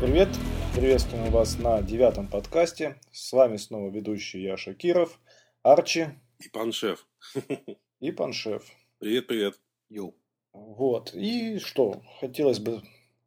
[0.00, 0.30] Привет!
[0.74, 2.98] Приветствуем вас на девятом подкасте.
[3.12, 5.20] С вами снова ведущий я Шакиров,
[5.62, 6.06] Арчи
[6.38, 7.06] И Паншев.
[8.00, 8.64] и Паншев.
[8.98, 9.60] Привет, привет.
[9.90, 10.14] Йоу.
[10.54, 11.12] Вот.
[11.12, 12.00] И что?
[12.18, 12.80] Хотелось бы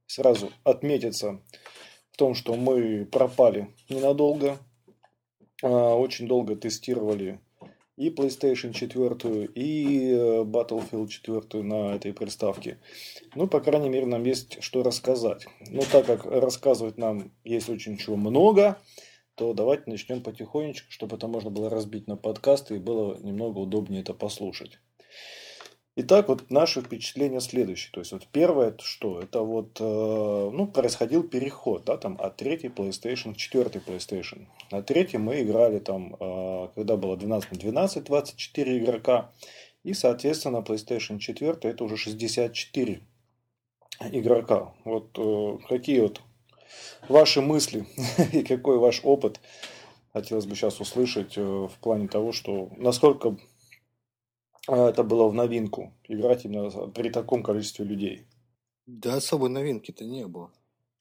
[0.07, 1.43] сразу отметиться
[2.11, 4.57] в том, что мы пропали ненадолго.
[5.61, 7.39] А, Очень долго тестировали
[7.95, 12.79] и PlayStation 4, и э, Battlefield 4 на этой приставке.
[13.35, 15.45] Ну, по крайней мере, нам есть что рассказать.
[15.69, 18.79] Но так как рассказывать нам есть очень чего много,
[19.35, 24.01] то давайте начнем потихонечку, чтобы это можно было разбить на подкасты и было немного удобнее
[24.01, 24.79] это послушать.
[25.95, 27.91] Итак, вот наши впечатления следующие.
[27.91, 29.19] То есть, вот первое, что?
[29.19, 34.47] Это вот, э, ну, происходил переход, да, там, от третьей PlayStation к четвертой PlayStation.
[34.71, 39.31] На третьей мы играли там, э, когда было 12 на 12, 24 игрока.
[39.83, 43.01] И, соответственно, PlayStation 4 это уже 64
[43.99, 44.73] игрока.
[44.85, 46.21] Вот э, какие вот
[47.07, 47.85] ваши мысли
[48.31, 49.39] и какой ваш опыт
[50.11, 53.37] хотелось бы сейчас услышать в плане того, что насколько
[54.67, 58.25] это было в новинку играть именно при таком количестве людей.
[58.85, 60.51] Да особой новинки-то не было.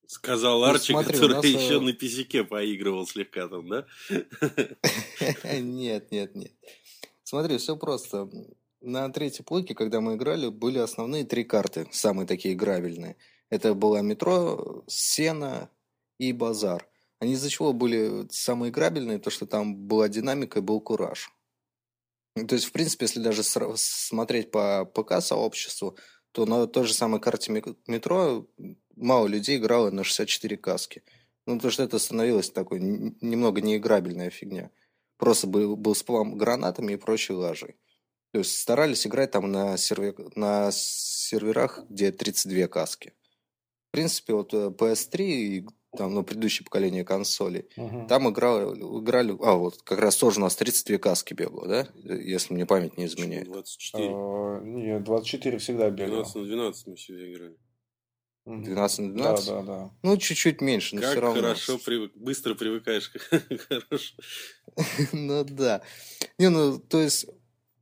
[0.07, 3.87] Сказал Ну, Арчи, смотри, который нас, еще на писяке поигрывал слегка там, да?
[5.59, 6.53] Нет, нет, нет.
[7.23, 8.29] Смотри, все просто.
[8.83, 13.17] На третьей плойке, когда мы играли, были основные три карты, самые такие играбельные.
[13.49, 15.71] Это была метро, сена
[16.19, 16.87] и базар.
[17.21, 19.19] Они из-за чего были самые играбельные?
[19.19, 21.31] То, что там была динамика и был кураж.
[22.37, 25.97] Ну, То есть, в принципе, если даже смотреть по ПК-сообществу,
[26.33, 27.53] то на той же самой карте
[27.87, 28.49] метро
[28.97, 31.03] мало людей играло на 64 каски.
[31.47, 34.71] Ну, потому что это становилось такой немного неиграбельная фигня.
[35.19, 37.77] Просто был, был сплам гранатами и прочей лажей.
[38.33, 43.13] То есть старались играть там на, серве- на серверах, где 32 каски.
[43.89, 45.67] В принципе, вот э, PS3 и
[45.97, 48.07] там, ну, предыдущее поколение консолей, Мгм.
[48.09, 51.89] там играли, играли, а вот как раз тоже у нас 32 каски бегло, да?
[52.05, 53.45] Если мне память не изменяет.
[53.47, 54.15] 24.
[54.15, 56.23] А, Нет, 24 всегда бегал.
[56.25, 57.57] 12 на 12 мы всегда играли.
[58.45, 58.65] Мгм.
[58.65, 59.47] 12 на Да, 12?
[59.47, 59.91] да, да.
[60.03, 61.41] Ну, чуть-чуть меньше, но как все равно.
[61.43, 63.19] хорошо, привык, быстро привыкаешь к
[63.69, 64.15] хорошо.
[65.13, 65.83] Ну да.
[66.39, 67.27] Не, ну, то есть,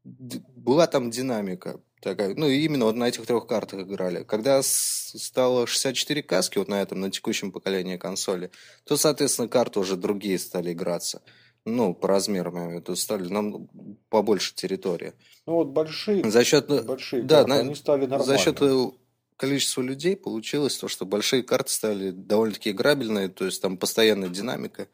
[0.04, 2.34] была там динамика такая.
[2.34, 4.24] Ну, именно вот на этих трех картах играли.
[4.24, 8.50] Когда стало 64 каски, вот на этом, на текущем поколении консоли,
[8.84, 11.22] то, соответственно, карты уже другие стали играться.
[11.66, 13.68] Ну, по размерам, я имею в виду, стали нам
[14.08, 15.12] побольше территории.
[15.46, 18.26] Ну вот большие, За счет, э, большие да, карты, на- они стали нормальными.
[18.26, 18.90] за счет э,
[19.36, 24.88] количества людей получилось то, что большие карты стали довольно-таки играбельные, то есть там постоянная динамика.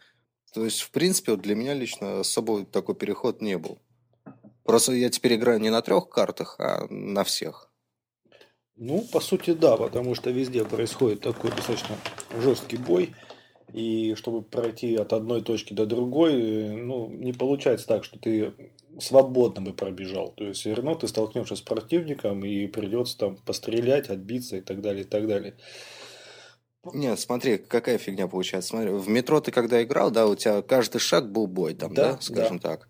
[0.52, 3.78] То есть, в принципе, вот для меня лично особо такой переход не был.
[4.66, 7.70] Просто я теперь играю не на трех картах, а на всех.
[8.76, 11.96] Ну, по сути, да, потому что везде происходит такой достаточно
[12.40, 13.14] жесткий бой.
[13.72, 18.52] И чтобы пройти от одной точки до другой, ну, не получается так, что ты
[19.00, 20.32] свободно бы пробежал.
[20.36, 24.80] То есть, все равно ты столкнешься с противником и придется там пострелять, отбиться и так
[24.82, 25.54] далее, и так далее.
[26.92, 28.70] Нет, смотри, какая фигня получается.
[28.70, 32.12] Смотри, в метро ты когда играл, да, у тебя каждый шаг был бой там, Да,
[32.12, 32.88] да, скажем так.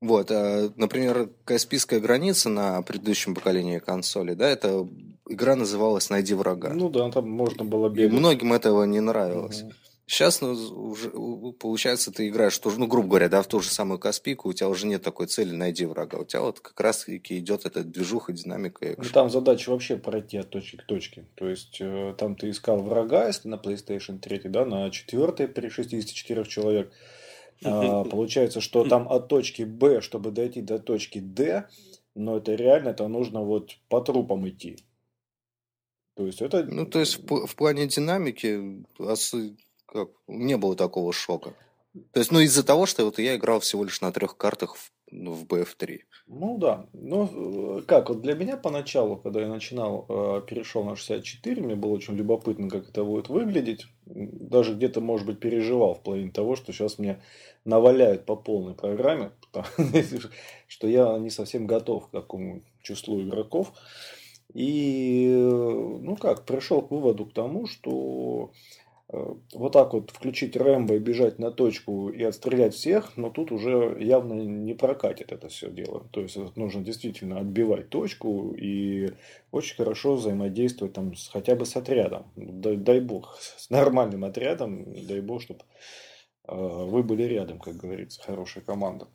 [0.00, 4.88] Вот, а, например, Каспийская граница на предыдущем поколении консоли, да, это
[5.28, 6.70] игра называлась «Найди врага».
[6.72, 8.12] Ну да, там можно было И бегать.
[8.18, 9.62] многим этого не нравилось.
[9.62, 9.72] Мгм.
[10.06, 13.98] Сейчас, ну, уже, получается, ты играешь, тоже, ну, грубо говоря, да, в ту же самую
[13.98, 16.18] Каспийку, у тебя уже нет такой цели «найди врага».
[16.18, 19.12] У тебя вот как раз-таки идет эта движуха, динамика и Ну, экшен.
[19.12, 21.26] там задача вообще пройти от точки к точке.
[21.34, 25.68] То есть, э, там ты искал врага, если на PlayStation 3, да, на 4 при
[25.68, 26.90] 64 человек.
[27.64, 31.68] А, получается, что там от точки Б, чтобы дойти до точки Д,
[32.14, 34.76] но это реально, это нужно вот по трупам идти.
[36.14, 36.64] То есть, это...
[36.64, 39.34] Ну, то есть, в, в плане динамики ос-
[39.86, 41.54] как, не было такого шока.
[42.12, 44.92] То есть, ну, из-за того, что вот я играл всего лишь на трех картах в,
[45.10, 46.00] в BF3.
[46.26, 46.86] Ну да.
[46.92, 51.74] Ну, э, как, вот для меня поначалу, когда я начинал, э, перешел на 64, мне
[51.74, 53.86] было очень любопытно, как это будет выглядеть.
[54.06, 57.20] Даже где-то, может быть, переживал в плане того, что сейчас мне
[57.64, 59.30] наваляют по полной программе,
[60.66, 63.72] что я не совсем готов к такому числу игроков.
[64.54, 68.50] И, э, ну как, пришел к выводу к тому, что
[69.10, 73.96] вот так вот включить Рэмбо и бежать на точку и отстрелять всех, но тут уже
[73.98, 76.06] явно не прокатит это все дело.
[76.12, 79.12] То есть нужно действительно отбивать точку и
[79.50, 82.30] очень хорошо взаимодействовать там с, хотя бы с отрядом.
[82.36, 85.60] Дай, дай бог, с нормальным отрядом, дай бог, чтобы
[86.46, 89.08] вы были рядом, как говорится, хорошая команда.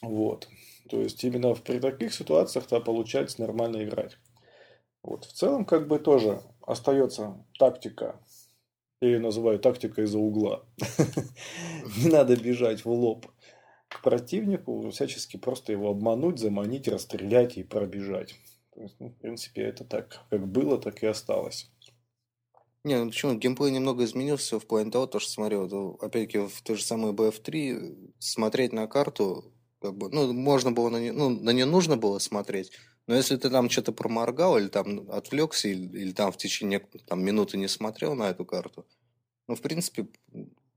[0.00, 0.48] Вот.
[0.88, 4.16] То есть именно в- при таких ситуациях-то получается нормально играть.
[5.02, 5.24] Вот.
[5.24, 8.20] В целом, как бы тоже остается тактика
[9.00, 10.64] Я ее называю тактика из-за угла.
[11.98, 13.26] Не надо бежать в лоб
[13.88, 18.34] к противнику, всячески просто его обмануть, заманить, расстрелять и пробежать.
[18.74, 21.70] То есть, ну, в принципе, это так, как было, так и осталось.
[22.84, 23.34] Не, ну почему?
[23.34, 27.12] Геймплей немного изменился в плане того, то, что смотрел, вот, опять-таки, в той же самой
[27.12, 31.96] BF3 смотреть на карту, как бы, ну, можно было на нее, ну, на нее нужно
[31.96, 32.72] было смотреть,
[33.08, 37.24] но если ты там что-то проморгал или там отвлекся, или, или там в течение там,
[37.24, 38.86] минуты не смотрел на эту карту,
[39.48, 40.06] ну, в принципе,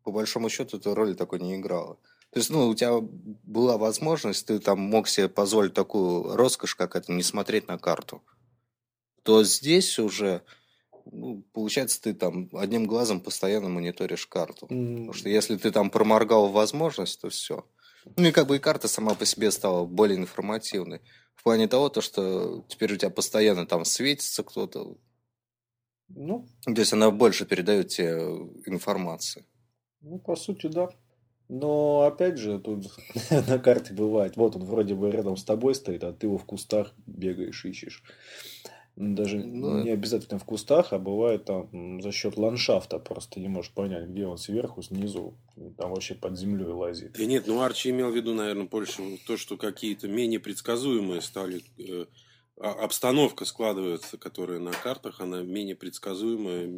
[0.04, 1.96] по большому счету, эта роль такой не играла.
[2.32, 6.96] То есть, ну, у тебя была возможность, ты там мог себе позволить такую роскошь, как
[6.96, 8.24] это, не смотреть на карту.
[9.24, 10.42] То здесь уже,
[11.12, 14.68] ну, получается, ты там одним глазом постоянно мониторишь карту.
[14.68, 14.92] Mm.
[14.94, 17.66] Потому что если ты там проморгал возможность, то все.
[18.16, 21.02] Ну и как бы и карта сама по себе стала более информативной.
[21.36, 24.98] В плане того, то, что теперь у тебя постоянно там светится кто-то.
[26.10, 26.48] Ну.
[26.66, 28.12] То есть она больше передает тебе
[28.66, 29.46] информации.
[30.02, 30.90] Ну, по сути, да.
[31.54, 32.86] Но опять же, тут
[33.30, 36.46] на карте бывает, вот он вроде бы рядом с тобой стоит, а ты его в
[36.46, 38.04] кустах бегаешь, ищешь.
[39.02, 43.72] Даже ну, не обязательно в кустах, а бывает там за счет ландшафта просто не можешь
[43.72, 45.34] понять, где он сверху, снизу,
[45.78, 47.14] там вообще под землей лазит.
[47.14, 51.64] Да нет, ну Арчи имел в виду, наверное, больше то, что какие-то менее предсказуемые стали
[51.80, 52.06] э,
[52.60, 56.70] а, обстановка складывается, которая на картах, она менее предсказуемая,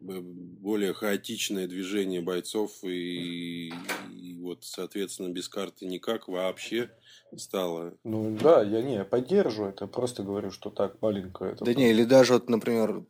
[0.00, 3.72] более хаотичное движение бойцов и,
[4.10, 6.90] и вот, соответственно, без карты никак вообще
[7.36, 7.94] стало.
[8.04, 11.64] Ну да, я не поддерживаю это, просто говорю, что так маленько это.
[11.64, 13.04] Да не, или даже вот, например,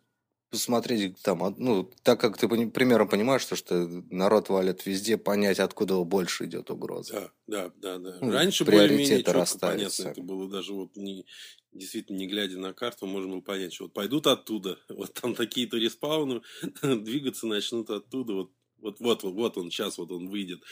[0.51, 5.97] посмотреть там, ну, так как ты примером понимаешь, что, что народ валит везде, понять, откуда
[6.05, 7.33] больше идет угроза.
[7.47, 7.99] Да, да, да.
[7.99, 8.19] да.
[8.21, 11.25] Ну, Раньше более-менее понятно это было, даже вот не,
[11.73, 15.77] действительно, не глядя на карту, можно было понять, что вот пойдут оттуда, вот там такие-то
[15.77, 16.43] респауны,
[16.83, 20.63] двигаться начнут оттуда, вот, вот, вот, вот он, сейчас вот он выйдет.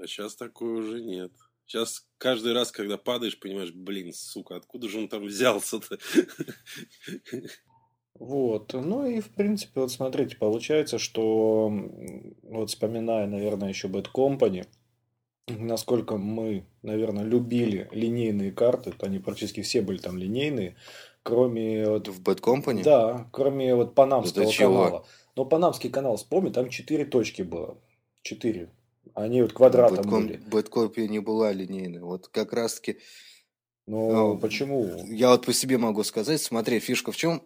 [0.00, 1.32] А сейчас такого уже нет.
[1.66, 5.98] Сейчас каждый раз, когда падаешь, понимаешь, блин, сука, откуда же он там взялся-то?
[8.20, 8.74] Вот.
[8.74, 11.72] Ну и, в принципе, вот смотрите, получается, что
[12.42, 14.66] вот вспоминая, наверное, еще Bad Company,
[15.48, 20.76] насколько мы, наверное, любили линейные карты, они практически все были там линейные,
[21.22, 22.08] кроме вот...
[22.08, 22.82] В Bad Company?
[22.84, 25.06] Да, кроме вот Панамского канала.
[25.34, 27.78] Но Панамский канал, вспомни, там четыре точки было.
[28.20, 28.68] Четыре.
[29.14, 30.40] Они вот квадратом Bad были.
[30.50, 32.00] Bad Company не была линейной.
[32.00, 32.98] Вот как раз-таки...
[33.86, 35.06] Ну, ну, почему?
[35.06, 37.42] Я вот по себе могу сказать, смотри, фишка в чем?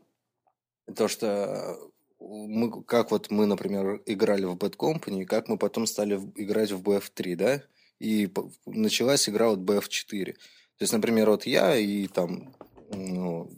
[0.95, 1.79] То, что
[2.21, 6.73] мы, как вот мы, например, играли в Bad Company, и как мы потом стали играть
[6.73, 7.63] в BF3, да?
[8.01, 8.33] И
[8.67, 10.33] началась игра вот BF4.
[10.33, 12.55] То есть, например, вот я и там,
[12.91, 13.51] ну,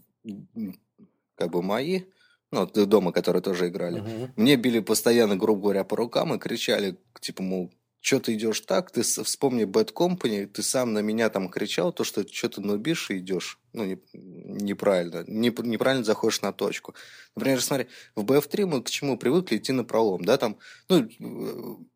[1.34, 2.02] как бы мои,
[2.50, 4.30] ну, дома, которые тоже играли, uh-huh.
[4.36, 7.72] мне били постоянно, грубо говоря, по рукам и кричали, типа, мол,
[8.06, 12.04] что ты идешь так, ты вспомни Bad Company, ты сам на меня там кричал, то,
[12.04, 16.94] что что ты нубишь и идешь, ну, не, неправильно, не, неправильно заходишь на точку.
[17.34, 20.56] Например, смотри, в BF3 мы к чему привыкли идти на пролом, да, там,
[20.88, 21.88] ну,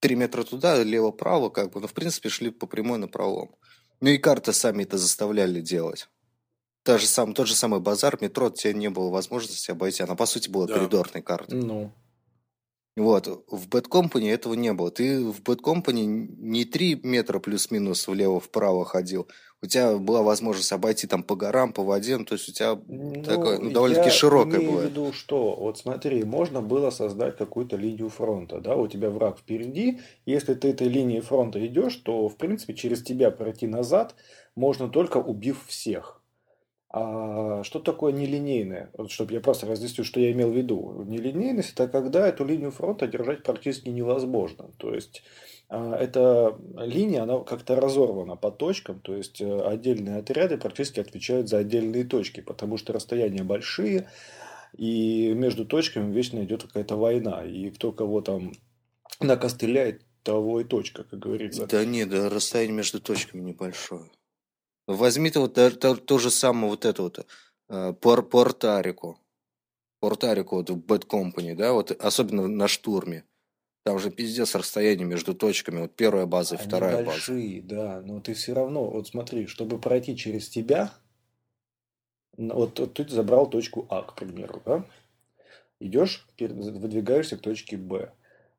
[0.00, 3.54] три метра туда, лево-право, как бы, но, в принципе, шли по прямой на пролом.
[4.00, 6.08] Ну, и карты сами это заставляли делать.
[6.82, 10.02] Та же сам, тот же самый базар, метро, тебе не было возможности обойти.
[10.02, 10.74] Она, по сути, была да.
[10.74, 11.62] коридорной картой.
[11.62, 11.92] Ну.
[12.94, 14.90] Вот, в Bad Company этого не было.
[14.90, 19.28] Ты в Bad Company не 3 метра плюс-минус влево-вправо ходил.
[19.62, 22.78] У тебя была возможность обойти там по горам, по воде, ну, то есть у тебя
[22.88, 24.60] ну, такое, ну, довольно-таки широкое было.
[24.60, 28.88] Я имею в виду, что, вот смотри, можно было создать какую-то линию фронта, да, у
[28.88, 33.68] тебя враг впереди, если ты этой линии фронта идешь, то, в принципе, через тебя пройти
[33.68, 34.16] назад
[34.56, 36.21] можно только убив всех.
[36.94, 38.90] А что такое нелинейное?
[38.92, 41.02] Вот, чтобы я просто разъясню, что я имел в виду.
[41.06, 44.70] Нелинейность– это когда эту линию фронта держать практически невозможно.
[44.76, 45.22] То есть,
[45.70, 51.48] а, эта линия, она как-то разорвана по точкам, то есть, э, отдельные отряды практически отвечают
[51.48, 54.10] за отдельные точки, потому что расстояния большие,
[54.76, 58.52] и между точками вечно идет какая-то война, и кто кого там
[59.18, 61.66] накостыляет, того и точка, как говорится.
[61.66, 64.10] Да нет, да расстояние между точками небольшое.
[64.86, 67.26] Возьми то, вот, то, то же самое вот это вот,
[67.68, 69.18] э, Пор, Портарику.
[70.00, 73.24] Портарику вот в Bad Company, да, вот особенно на штурме.
[73.84, 75.82] Там же пиздец расстояние между точками.
[75.82, 77.74] Вот первая база и Они вторая большие, база.
[77.74, 78.00] да.
[78.04, 80.92] Но ты все равно, вот смотри, чтобы пройти через тебя,
[82.36, 84.84] вот, вот ты забрал точку А, к примеру, да?
[85.80, 88.12] Идешь, выдвигаешься к точке Б.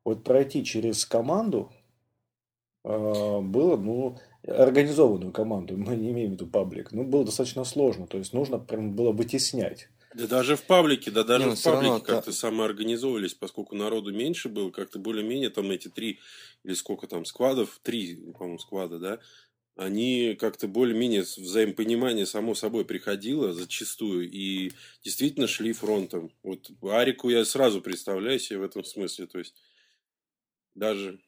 [0.04, 1.72] Вот пройти через команду
[2.84, 8.06] было, ну, организованную команду, мы не имеем в виду паблик, ну, было достаточно сложно.
[8.06, 9.88] То есть, нужно прям было вытеснять.
[10.14, 12.32] Да даже в паблике, да даже не, в паблике как-то та...
[12.32, 16.20] самоорганизовывались, поскольку народу меньше было, как-то более-менее там эти три
[16.62, 19.18] или сколько там сквадов, три, по-моему, сквада, да,
[19.76, 24.70] они как-то более-менее взаимопонимание само собой приходило зачастую и
[25.02, 26.30] действительно шли фронтом.
[26.44, 29.54] Вот Арику я сразу представляю себе в этом смысле, то есть
[30.74, 31.18] даже...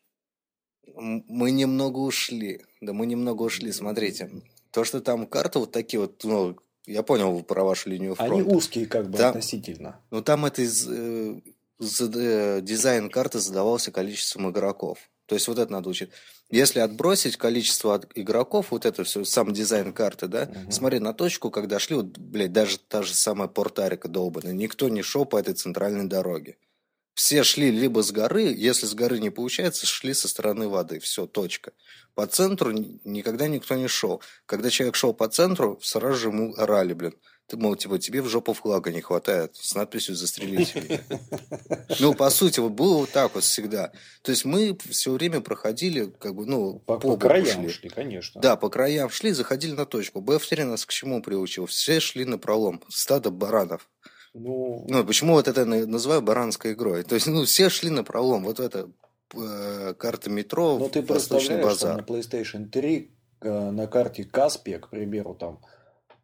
[0.95, 4.31] Мы немного ушли, да мы немного ушли, смотрите.
[4.71, 8.35] То, что там карты вот такие вот, ну, я понял про вашу линию фронта.
[8.35, 10.01] Они узкие как бы там, относительно.
[10.11, 11.41] Ну, там это из, э,
[11.81, 14.99] э, дизайн карты задавался количеством игроков.
[15.27, 16.11] То есть вот это надо учить.
[16.51, 20.71] Если отбросить количество игроков, вот это все, сам дизайн карты, да, угу.
[20.71, 25.03] смотри на точку, когда шли, вот, блядь, даже та же самая Портарика долбаная, никто не
[25.03, 26.57] шел по этой центральной дороге.
[27.17, 31.01] Все шли либо с горы, если с горы не получается, шли со стороны воды.
[31.01, 31.73] Все, точка.
[32.15, 32.73] По центру
[33.05, 34.21] никогда никто не шел.
[34.45, 37.15] Когда человек шел по центру, сразу же ему орали, блин.
[37.47, 41.01] Ты, мол, типа, тебе в жопу флага не хватает с надписью «Застрелите меня».
[42.01, 43.93] Ну, по сути, вот было вот так вот всегда.
[44.21, 47.71] То есть мы все время проходили, как бы, ну, по, по краям шли.
[47.71, 48.43] шли, конечно.
[48.43, 50.21] Да, по краям шли, заходили на точку.
[50.21, 51.65] БФ-3 нас к чему приучил?
[51.65, 52.83] Все шли на пролом.
[52.91, 53.89] Стадо баранов.
[54.39, 54.85] Ну...
[54.89, 57.05] ну, почему вот это называю баранской игрой?
[57.05, 58.45] То есть, ну, все шли на пролом.
[58.45, 58.91] Вот это
[59.35, 62.05] э, карта метро, Но ты представляешь, базар.
[62.05, 65.61] Там на PlayStation 3 э, на карте Каспия, к примеру, там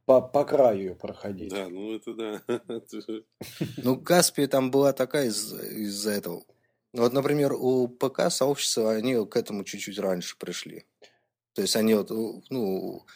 [0.04, 1.52] по, по краю ее проходить.
[1.52, 2.42] Да, ну это да.
[3.78, 6.44] Ну, Каспия там была такая из- из-за этого.
[6.92, 10.84] Вот, например, у ПК сообщества они к этому чуть-чуть раньше пришли.
[11.54, 12.10] То есть они вот,
[12.50, 13.06] ну,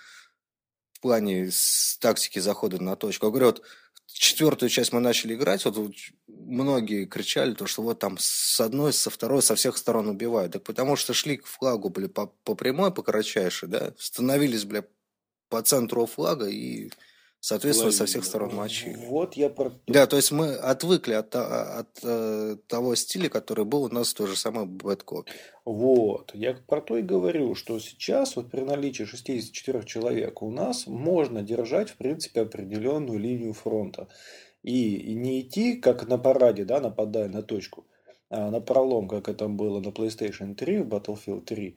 [0.93, 3.27] в плане с тактики захода на точку.
[3.27, 3.63] Я говорю, вот
[4.19, 5.95] четвертую часть мы начали играть, вот,
[6.27, 10.53] многие кричали, то, что вот там с одной, со второй, со всех сторон убивают.
[10.53, 14.85] Так потому что шли к флагу, были по, по прямой, по кратчайшей, да, становились, бля,
[15.49, 16.91] по центру флага и,
[17.47, 17.99] соответственно, Ловили.
[17.99, 18.97] со всех сторон мочили.
[19.07, 19.71] Вот я про...
[19.87, 24.13] Да, то есть мы отвыкли от, от, от э, того стиля, который был у нас
[24.15, 25.31] той же самой бэткопе.
[25.65, 26.33] Вот.
[26.35, 31.43] Я про то и говорю, что сейчас вот при наличии 64 человек у нас можно
[31.43, 34.09] держать, в принципе, определенную линию фронта.
[34.65, 37.87] И, и не идти, как на параде, да, нападая на точку,
[38.29, 41.77] а на пролом, как это было на PlayStation 3, в Battlefield 3,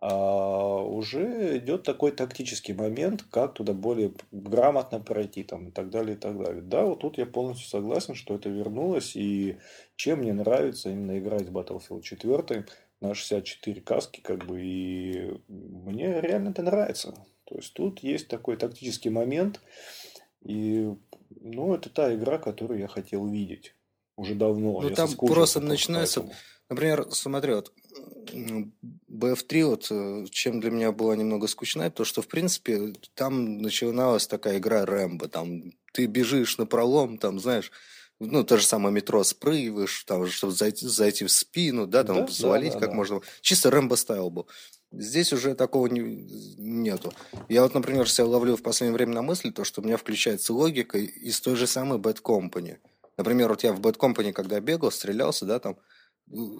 [0.00, 6.16] а уже идет такой тактический момент, как туда более грамотно пройти там, и так далее,
[6.16, 6.62] и так далее.
[6.62, 9.58] Да, вот тут я полностью согласен, что это вернулось, и
[9.96, 12.66] чем мне нравится именно играть в Battlefield 4
[13.02, 17.14] на 64 каски, как бы, и мне реально это нравится.
[17.44, 19.60] То есть тут есть такой тактический момент,
[20.40, 20.88] и
[21.40, 23.74] ну, это та игра, которую я хотел видеть
[24.16, 24.80] уже давно.
[24.80, 26.20] Ну, там просто начинается...
[26.20, 26.38] Поэтому.
[26.70, 27.72] Например, смотри, вот
[28.32, 34.28] BF3, вот э, чем для меня была немного скучна, то что, в принципе, там начиналась
[34.28, 35.28] такая игра Рэмбо.
[35.28, 37.72] Там ты бежишь на пролом, там, знаешь,
[38.20, 42.32] ну, то же самое метро спрыгиваешь, там, чтобы зайти, зайти в спину, да, там, да,
[42.32, 42.96] завалить да, да, как да.
[42.96, 43.20] можно.
[43.40, 44.46] Чисто Рэмбо стайл был.
[44.92, 46.00] Здесь уже такого не,
[46.58, 47.12] нету.
[47.48, 50.52] Я вот, например, себя ловлю в последнее время на мысли, то, что у меня включается
[50.52, 52.78] логика из той же самой Bad Company.
[53.16, 55.76] Например, вот я в Bad Company, когда бегал, стрелялся, да, там,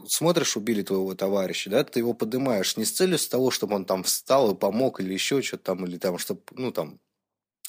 [0.09, 3.85] смотришь, убили твоего товарища, да, ты его поднимаешь не с целью с того, чтобы он
[3.85, 6.99] там встал и помог или еще что-то там, или там, чтобы, ну, там,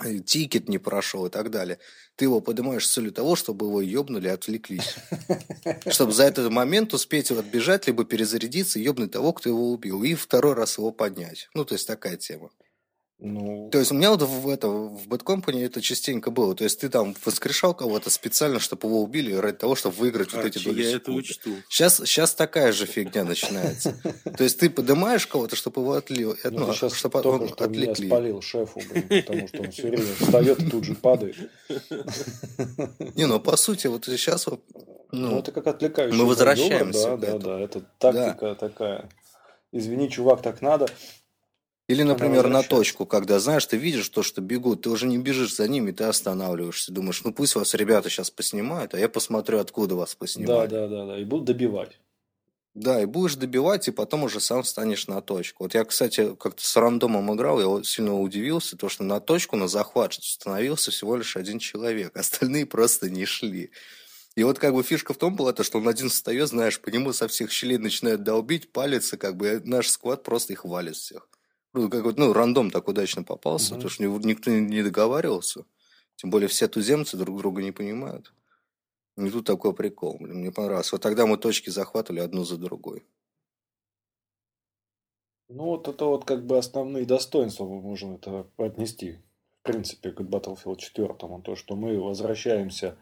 [0.03, 1.77] э, тикет не прошел и так далее.
[2.15, 4.95] Ты его поднимаешь с целью того, чтобы его ебнули и отвлеклись.
[5.87, 10.53] Чтобы за этот момент успеть отбежать, либо перезарядиться ебнуть того, кто его убил, и второй
[10.53, 11.49] раз его поднять.
[11.53, 12.49] Ну, то есть такая тема.
[13.23, 13.69] Ну...
[13.71, 16.55] То есть у меня вот в, это, в Bad Company это частенько было.
[16.55, 20.43] То есть ты там воскрешал кого-то специально, чтобы его убили, ради того, чтобы выиграть вот
[20.43, 21.51] эти доли Я это учту.
[21.69, 23.95] Сейчас, сейчас такая же фигня начинается.
[24.37, 26.25] То есть ты поднимаешь кого-то, чтобы его отли...
[26.25, 28.07] ну, ну, чтобы он отвлекли.
[28.07, 31.35] Я спалил шефу, потому что он все время встает и тут же падает.
[33.15, 34.47] Не, ну по сути, вот сейчас...
[34.47, 34.59] Ну,
[35.11, 36.17] ну это как отвлекающий.
[36.17, 37.17] Мы возвращаемся.
[37.17, 37.59] Да, да, да.
[37.59, 39.09] Это тактика такая.
[39.71, 40.87] Извини, чувак, так надо.
[41.91, 45.55] Или, например, на точку, когда, знаешь, ты видишь то, что бегут, ты уже не бежишь
[45.55, 46.93] за ними, ты останавливаешься.
[46.93, 50.71] Думаешь, ну пусть вас ребята сейчас поснимают, а я посмотрю, откуда вас поснимают.
[50.71, 51.19] Да, да, да, да.
[51.19, 51.99] И будут добивать.
[52.73, 55.63] Да, и будешь добивать, и потом уже сам станешь на точку.
[55.63, 59.67] Вот я, кстати, как-то с рандомом играл, я сильно удивился, то, что на точку, на
[59.67, 63.71] захват становился всего лишь один человек, остальные просто не шли.
[64.35, 66.87] И вот как бы фишка в том была, то, что он один встает, знаешь, по
[66.87, 71.27] нему со всех щелей начинает долбить, палится, как бы наш сквад просто их валит всех.
[71.73, 73.83] Ну, как вот, ну, рандом так удачно попался, угу.
[73.83, 75.65] потому что никто не договаривался.
[76.15, 78.33] Тем более все туземцы друг друга не понимают.
[79.17, 80.91] И тут такой прикол, блин, мне понравилось.
[80.91, 83.05] Вот тогда мы точки захватывали одну за другой.
[85.49, 89.19] Ну, вот это вот как бы основные достоинства мы можем это отнести
[89.61, 91.13] в принципе, к Battlefield 4,
[91.43, 92.97] то, что мы возвращаемся,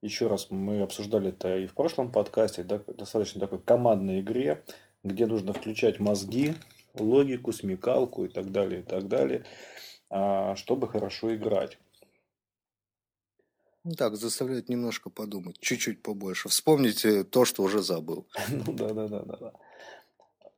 [0.00, 4.62] еще раз мы обсуждали это и в прошлом подкасте, да, достаточно такой командной игре,
[5.02, 6.54] где нужно включать мозги,
[6.94, 9.44] логику, смекалку и так далее, и так далее,
[10.10, 11.78] а, чтобы хорошо играть.
[13.84, 16.48] Ну так, заставляет немножко подумать, чуть-чуть побольше.
[16.48, 18.26] Вспомните то, что уже забыл.
[18.48, 19.52] Ну да, да, да, да.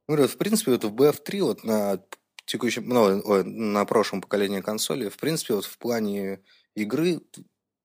[0.09, 2.00] Ну, в принципе, вот в BF3 вот на
[2.45, 6.40] текущем, ну, на прошлом поколении консоли, в принципе, вот в плане
[6.76, 7.21] игры,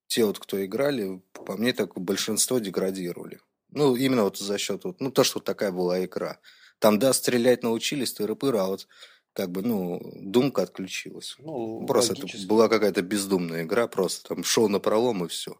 [0.05, 3.39] те вот, кто играли, по мне так большинство деградировали.
[3.69, 6.39] Ну, именно вот за счет, вот, ну, то, что вот такая была игра.
[6.81, 8.87] Там, да, стрелять научились, тыры-пыры, а вот
[9.33, 11.35] как бы, ну, думка отключилась.
[11.37, 15.57] Ну, просто это была какая-то бездумная игра, просто там шел на пролом и все.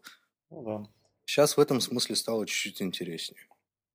[0.50, 0.86] Ну да.
[1.24, 3.46] Сейчас в этом смысле стало чуть-чуть интереснее.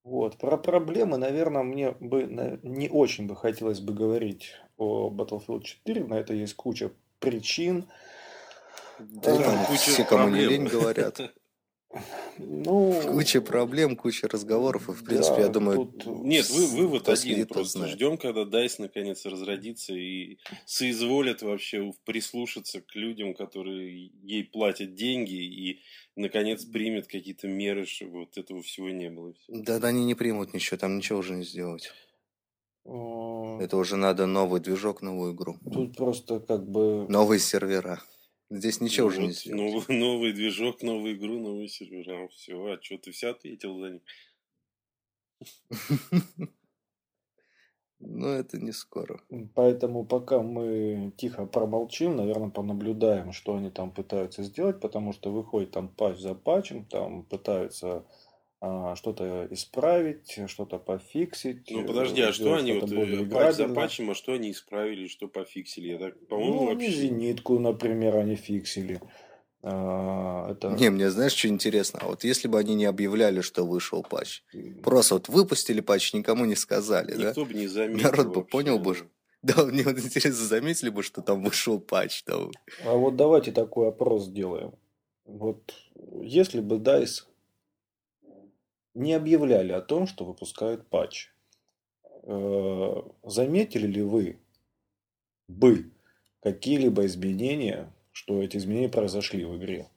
[0.05, 0.37] Вот.
[0.37, 6.05] Про проблемы, наверное, мне бы не очень бы хотелось бы говорить о Battlefield 4.
[6.05, 7.89] На это есть куча причин.
[8.99, 11.19] Да, там куча все, кому не лень, говорят.
[12.37, 15.85] Ну, куча проблем, куча разговоров, и в принципе, да, я думаю...
[15.85, 16.05] Тут...
[16.23, 17.95] Нет, вы, вывод один, просто знает.
[17.95, 25.35] ждем, когда DICE наконец разродится и соизволят вообще прислушаться к людям, которые ей платят деньги,
[25.35, 25.81] и
[26.15, 29.33] наконец примет какие-то меры, чтобы вот этого всего не было.
[29.47, 31.91] Да, да, они не примут ничего, там ничего уже не сделать.
[32.85, 35.57] Это уже надо новый движок, новую игру.
[35.73, 37.05] Тут просто как бы...
[37.09, 38.01] Новые сервера.
[38.49, 39.59] Здесь ничего ну, уже не сделать.
[39.59, 42.27] Новый, новый движок, новую игру, новые сервера.
[42.29, 44.01] Все, а что, ты все ответил за них?
[47.99, 49.21] Но это не скоро.
[49.55, 55.71] Поэтому пока мы тихо промолчим, наверное, понаблюдаем, что они там пытаются сделать, потому что выходит
[55.71, 58.05] там патч за патчем, там пытаются а,
[58.59, 61.69] что-то исправить, что-то пофиксить.
[61.69, 65.27] Ну подожди, а что они вот э, патч за патчем, а что они исправили, что
[65.27, 65.89] пофиксили?
[65.89, 66.91] Я так, по-моему, ну, вообще...
[66.91, 68.99] зенитку, например, они фиксили.
[69.61, 70.69] А, это...
[70.69, 71.99] Не, мне знаешь, что интересно?
[72.01, 74.41] А вот если бы они не объявляли, что вышел патч,
[74.81, 77.45] просто вот выпустили патч, никому не сказали, Никто да?
[77.45, 78.09] бы не заметил.
[78.09, 78.95] Народ бы понял бы,
[79.43, 82.23] да, мне вот интересно, заметили бы, что там вышел патч.
[82.23, 82.51] Там.
[82.83, 84.73] А вот давайте такой опрос сделаем.
[85.25, 85.73] Вот
[86.21, 87.23] если бы DICE
[88.97, 91.29] не объявляли о том, что выпускают патч,
[92.23, 94.39] э, заметили ли вы
[95.47, 95.91] бы
[96.41, 99.91] какие-либо изменения что эти изменения произошли в игре.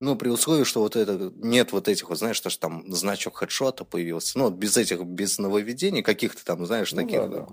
[0.00, 3.36] Ну, при условии, что вот это нет вот этих, вот знаешь, что ж там значок
[3.36, 4.36] хедшота появился.
[4.36, 7.46] Ну, без этих, без нововведений каких-то там, знаешь, ну, таких да, да.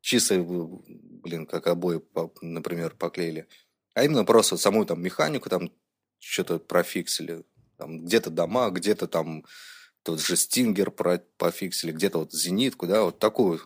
[0.00, 2.00] чисто, блин, как обои,
[2.40, 3.46] например, поклеили.
[3.94, 5.70] А именно просто саму там механику там
[6.18, 7.44] что-то профиксили.
[7.78, 9.44] Там где-то дома, где-то там
[10.02, 13.60] тот же Стингер про, пофиксили, где-то вот зенитку, да, вот такую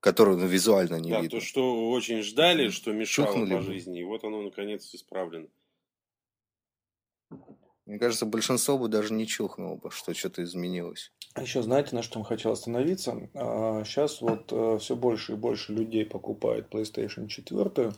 [0.00, 1.38] которую ну, визуально не да, видно.
[1.38, 5.48] то, что очень ждали, что мешало Чухнули по жизни, и вот оно наконец исправлено.
[7.86, 11.12] Мне кажется, большинство бы даже не чухнуло бы, что что-то изменилось.
[11.34, 13.28] А еще знаете, на что я хотел остановиться?
[13.84, 17.92] Сейчас а, вот э, все больше и больше людей покупает PlayStation 4.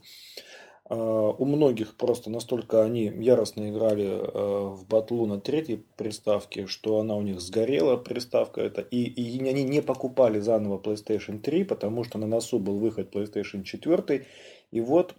[0.92, 6.98] А, у многих просто настолько они яростно играли э, в батлу на третьей приставке, что
[6.98, 12.04] она у них сгорела, приставка эта, и, и они не покупали заново PlayStation 3, потому
[12.04, 14.26] что на носу был выход PlayStation 4,
[14.70, 15.14] и вот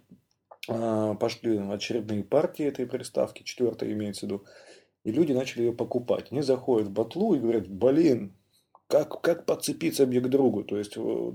[0.68, 4.44] а, пошли очередные партии этой приставки, четвертая имеется в виду,
[5.02, 6.28] и люди начали ее покупать.
[6.30, 8.36] Они заходят в батлу и говорят, блин,
[8.86, 10.62] как, как подцепиться друг к другу?
[10.62, 11.32] То есть, э,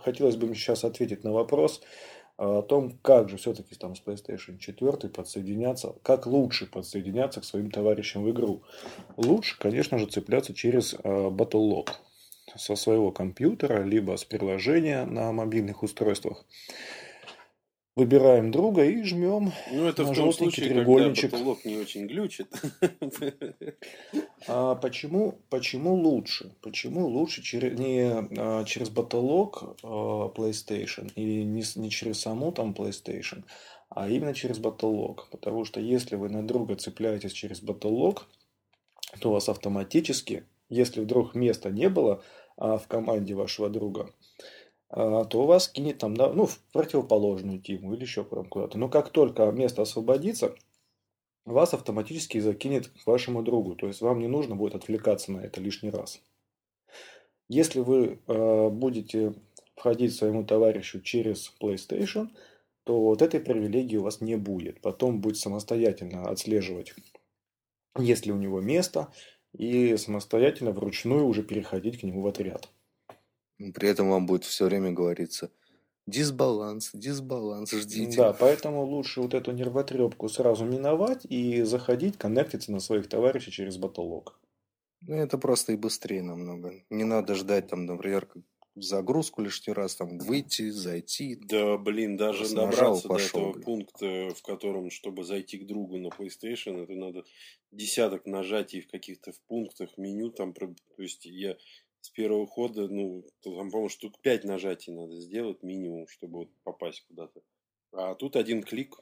[0.00, 1.82] хотелось бы сейчас ответить на вопрос,
[2.38, 7.70] о том, как же все-таки там с PlayStation 4 подсоединяться, как лучше подсоединяться к своим
[7.70, 8.62] товарищам в игру.
[9.16, 11.90] Лучше, конечно же, цепляться через э, Battle.log
[12.56, 16.44] со своего компьютера, либо с приложения на мобильных устройствах
[17.98, 21.32] выбираем друга и жмем ну, это на в том случае, треугольничек.
[21.32, 22.48] когда потолок не очень глючит.
[24.46, 26.54] А почему, почему лучше?
[26.62, 28.08] Почему лучше через, не
[28.38, 33.42] а, через потолок а, PlayStation и не, не через саму там PlayStation,
[33.88, 35.28] а именно через потолок?
[35.32, 38.28] Потому что если вы на друга цепляетесь через потолок,
[39.18, 42.22] то у вас автоматически, если вдруг места не было
[42.60, 44.10] а в команде вашего друга,
[44.90, 48.78] то у вас кинет там, ну, в противоположную тиму или еще куда-то.
[48.78, 50.54] Но как только место освободится,
[51.44, 53.74] вас автоматически закинет к вашему другу.
[53.74, 56.20] То есть вам не нужно будет отвлекаться на это лишний раз.
[57.48, 59.34] Если вы э, будете
[59.76, 62.28] входить своему товарищу через PlayStation,
[62.84, 64.80] то вот этой привилегии у вас не будет.
[64.80, 66.94] Потом будет самостоятельно отслеживать,
[67.98, 69.12] есть ли у него место,
[69.52, 72.68] и самостоятельно вручную уже переходить к нему в отряд.
[73.58, 75.50] При этом вам будет все время говориться,
[76.08, 78.16] Дисбаланс, дисбаланс, ждите.
[78.16, 83.76] Да, поэтому лучше вот эту нервотрепку сразу миновать и заходить, коннектиться на своих товарищей через
[83.76, 84.40] батллог.
[85.02, 86.72] Ну, это просто и быстрее намного.
[86.88, 88.26] Не надо ждать там, например,
[88.74, 91.36] загрузку лишний раз, там выйти, зайти.
[91.36, 93.64] Да, блин, даже добраться нажал, до пошел, этого блин.
[93.64, 97.24] пункта, в котором, чтобы зайти к другу на PlayStation, это надо
[97.70, 101.58] десяток нажатий в каких-то в пунктах, меню там, то есть я
[102.00, 107.04] с первого хода, ну, там, по-моему, штук пять нажатий надо сделать минимум, чтобы вот попасть
[107.08, 107.40] куда-то.
[107.92, 108.96] А тут один клик,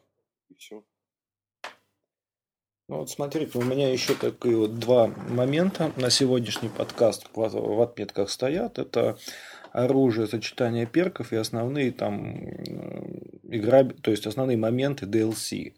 [0.49, 0.85] и все.
[2.89, 8.31] Ну вот смотрите, у меня еще такие вот два момента на сегодняшний подкаст в отметках
[8.31, 8.79] стоят.
[8.79, 9.19] Это
[9.73, 12.37] оружие, сочетание перков и основные там
[13.43, 15.75] игра, то есть основные моменты DLC.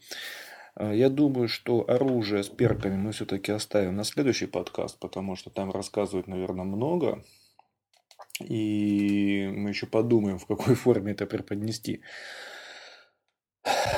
[0.78, 5.50] А, я думаю, что оружие с перками мы все-таки оставим на следующий подкаст, потому что
[5.50, 7.24] там рассказывают, наверное, много.
[8.40, 12.02] И мы еще подумаем, в какой форме это преподнести.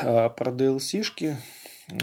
[0.02, 1.36] А про DLC-шки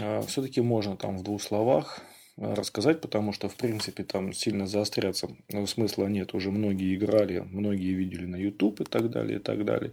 [0.00, 2.00] а, все-таки можно там в двух словах
[2.36, 5.28] рассказать, потому что, в принципе, там сильно заостряться
[5.66, 6.34] смысла нет.
[6.34, 9.92] Уже многие играли, многие видели на YouTube и так далее, и так далее.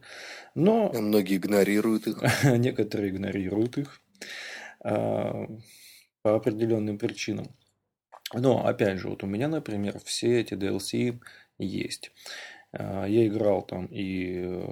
[0.53, 0.91] Но...
[0.93, 2.21] А многие игнорируют их.
[2.43, 4.25] Некоторые игнорируют их а,
[4.91, 7.47] по определенным причинам.
[8.33, 11.19] Но, опять же, вот у меня, например, все эти DLC
[11.57, 12.11] есть.
[12.71, 14.67] А, я играл там и э,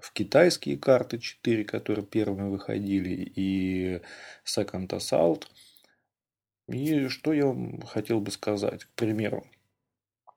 [0.00, 4.02] в китайские карты 4, которые первыми выходили, и
[4.44, 5.44] Second Assault–
[6.68, 7.54] и что я
[7.86, 9.46] хотел бы сказать, к примеру,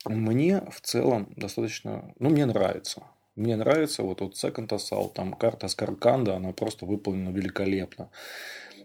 [0.05, 3.03] мне в целом достаточно, ну, мне нравится.
[3.35, 8.11] Мне нравится вот, вот Second Assault, там карта Скарканда, она просто выполнена великолепно.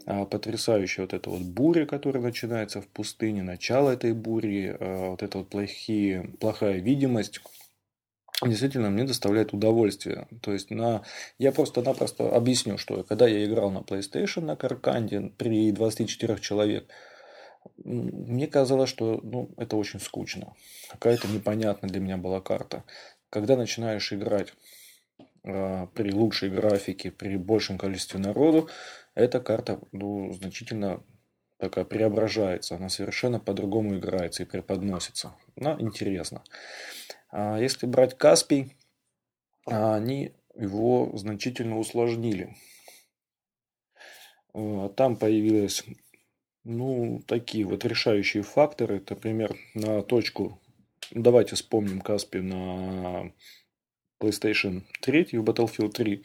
[0.06, 5.22] А, потрясающая вот эта вот буря, которая начинается в пустыне, начало этой бури, а, вот
[5.22, 7.40] эта вот плохие, плохая видимость,
[8.42, 10.28] действительно мне доставляет удовольствие.
[10.42, 11.02] То есть на...
[11.38, 16.86] я просто-напросто объясню, что когда я играл на PlayStation на Карканде при 24 человек,
[17.82, 20.52] мне казалось, что ну, это очень скучно.
[20.90, 22.84] Какая-то непонятная для меня была карта.
[23.30, 24.52] Когда начинаешь играть
[25.44, 28.68] э, при лучшей графике, при большем количестве народу,
[29.14, 31.02] эта карта ну, значительно
[31.58, 32.76] такая преображается.
[32.76, 35.34] Она совершенно по-другому играется и преподносится.
[35.56, 36.42] Она интересно.
[37.30, 38.76] А если брать Каспий,
[39.66, 42.56] они его значительно усложнили.
[44.52, 45.84] Там появилась
[46.64, 48.96] ну, такие вот решающие факторы.
[48.96, 50.60] Это, например, на точку...
[51.10, 53.32] Давайте вспомним Каспи на
[54.20, 56.24] PlayStation 3 в Battlefield 3.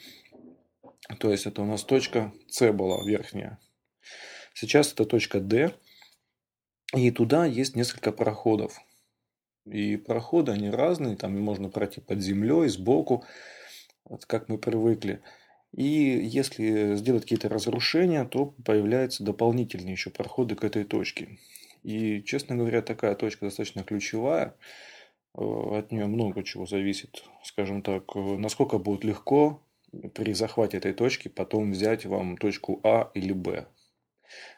[1.18, 3.60] То есть, это у нас точка C была верхняя.
[4.54, 5.74] Сейчас это точка D.
[6.96, 8.80] И туда есть несколько проходов.
[9.66, 11.16] И проходы, они разные.
[11.16, 13.24] Там можно пройти под землей, сбоку.
[14.06, 15.22] Вот как мы привыкли.
[15.72, 21.38] И если сделать какие-то разрушения, то появляются дополнительные еще проходы к этой точке.
[21.84, 24.56] И, честно говоря, такая точка достаточно ключевая.
[25.36, 25.42] Э,
[25.78, 27.24] от нее много чего зависит.
[27.44, 29.62] Скажем так, э, насколько будет легко
[30.14, 33.68] при захвате этой точки потом взять вам точку А или Б.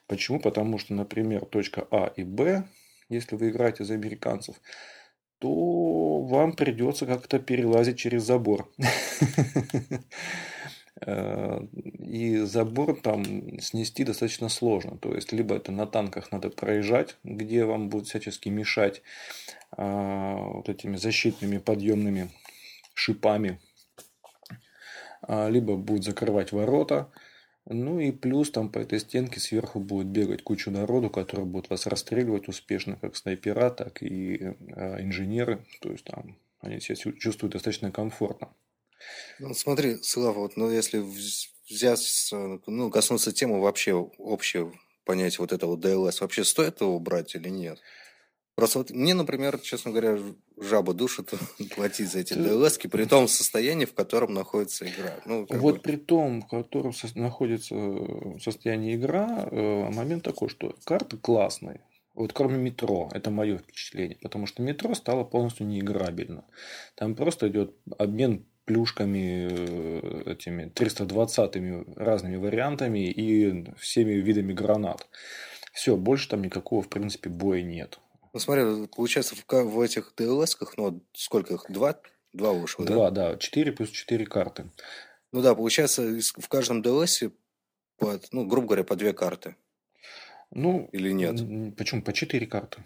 [0.08, 0.40] Почему?
[0.40, 2.66] Потому что, например, точка А и Б,
[3.10, 4.56] если вы играете за американцев,
[5.40, 8.72] то вам придется как-то перелазить через забор.
[11.04, 14.98] Э, и забор там снести достаточно сложно.
[14.98, 19.02] То есть, либо это на танках надо проезжать, где вам будут всячески мешать
[19.72, 22.30] а, вот этими защитными подъемными
[22.94, 23.60] шипами,
[25.28, 27.12] либо будет закрывать ворота.
[27.66, 31.86] Ну и плюс там по этой стенке сверху будет бегать куча народу, который будет вас
[31.86, 35.64] расстреливать успешно, как снайпера, так и э, инженеры.
[35.80, 38.50] То есть там они себя чувствуют достаточно комфортно.
[39.40, 41.04] Ну, смотри, Слава, вот, ну, если
[41.70, 42.30] взять,
[42.68, 44.72] ну, коснуться темы вообще общее
[45.06, 47.80] понятие вот этого DLS, вообще стоит его брать или нет?
[48.62, 50.20] Просто вот мне, например, честно говоря,
[50.56, 51.34] жаба душит
[51.76, 55.16] платить за эти DLS, при том состоянии, в котором находится игра.
[55.26, 55.82] Ну, вот бы...
[55.82, 57.76] при том, в котором со- находится
[58.40, 61.82] состояние игра, э, момент такой, что карты классные.
[62.14, 66.46] Вот кроме метро, это мое впечатление, потому что метро стало полностью неиграбельно.
[66.94, 75.10] Там просто идет обмен плюшками, э, этими 320 разными вариантами и всеми видами гранат.
[75.74, 77.98] Все, больше там никакого, в принципе, боя нет.
[78.34, 81.66] Ну, смотри, получается, в, в этих ДЛСках, ну, сколько их?
[81.70, 82.00] Два?
[82.34, 83.32] Два вышло, Два, да?
[83.32, 83.38] да.
[83.38, 84.70] Четыре плюс четыре карты.
[85.34, 87.32] Ну да, получается, в каждом ДЛСе,
[87.98, 89.56] по, ну, грубо говоря, по две карты.
[90.50, 91.42] Ну, или нет?
[91.78, 92.02] Почему?
[92.02, 92.84] По четыре карты.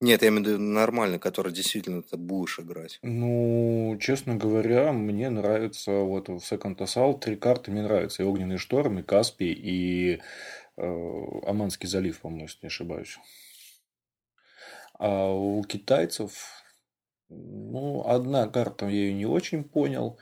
[0.00, 2.98] Нет, я имею в виду нормальный, который действительно ты будешь играть.
[3.02, 8.22] Ну, честно говоря, мне нравится вот в Second Assault три карты мне нравятся.
[8.22, 10.20] И Огненный Шторм, и Каспий, и
[10.76, 13.18] э, Аманский залив, по-моему, если не ошибаюсь.
[15.06, 16.64] А у китайцев,
[17.28, 20.18] ну, одна карта я ее не очень понял.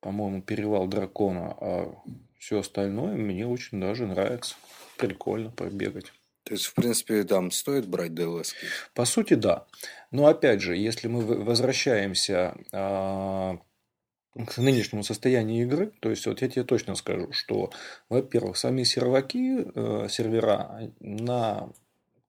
[0.00, 1.94] По-моему, перевал дракона, а
[2.36, 4.56] все остальное мне очень даже нравится.
[4.96, 6.12] Прикольно побегать.
[6.42, 8.56] То есть, в принципе, там стоит брать ДЛС?
[8.92, 9.68] По сути, да.
[10.10, 13.58] Но опять же, если мы возвращаемся а,
[14.34, 17.70] к нынешнему состоянию игры, то есть вот я тебе точно скажу, что,
[18.08, 21.70] во-первых, сами серваки, э, сервера на,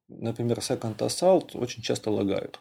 [0.09, 2.59] например, Second Assault очень часто лагают.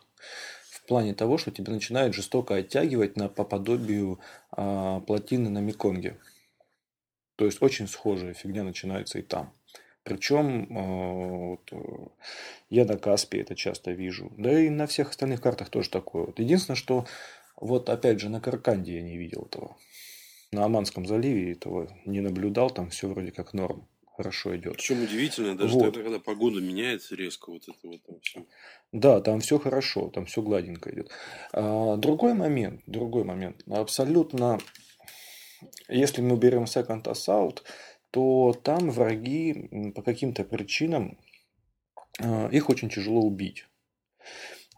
[0.71, 4.21] В плане того, что тебя начинает жестоко оттягивать на, по подобию
[4.57, 6.19] э, плотины на Миконге.
[7.37, 9.53] То есть очень схожая фигня начинается и там.
[10.03, 11.79] Причем э, вот, э,
[12.71, 14.33] я на Каспе это часто вижу.
[14.39, 16.27] Да и на всех остальных картах тоже такое.
[16.27, 16.39] Вот.
[16.39, 17.07] Единственное, что
[17.57, 19.77] вот опять же на Карканде я не видел этого.
[20.51, 23.87] На Аманском заливе этого не наблюдал, там все вроде как норм.
[24.19, 24.79] Хорошо идет.
[24.79, 25.85] Причем удивительно, даже вот.
[25.85, 28.45] тогда, когда погода меняется резко, вот это вот там все.
[28.91, 31.13] Да, там все хорошо, там все гладенько идет.
[31.53, 33.63] А, другой момент, другой момент.
[33.71, 34.59] Абсолютно,
[35.89, 37.63] если мы берем Second Assault,
[38.11, 41.17] то там враги по каким-то причинам
[42.21, 43.69] а, их очень тяжело убить.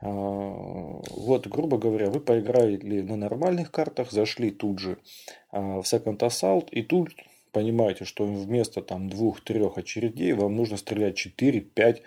[0.02, 4.98] А, вот, грубо говоря, вы поиграли на нормальных картах, зашли тут же
[5.50, 7.08] а, в Second Assault, и тут
[7.52, 12.02] понимаете, что вместо там двух-трех очередей вам нужно стрелять 4-5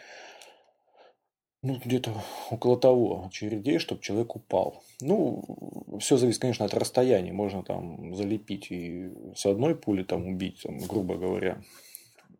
[1.63, 2.13] ну, где-то
[2.51, 4.83] около того очередей, чтобы человек упал.
[4.99, 7.31] Ну, все зависит, конечно, от расстояния.
[7.31, 11.61] Можно там залепить и с одной пули там убить, там, грубо говоря.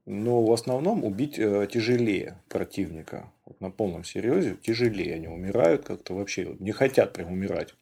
[0.06, 3.32] Но в основном убить э, тяжелее противника.
[3.46, 5.16] Вот на полном серьезе тяжелее.
[5.16, 7.74] Они умирают как-то вообще, не хотят прям умирать.